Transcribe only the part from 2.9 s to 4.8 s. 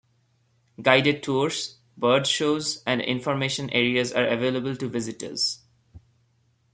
information areas are available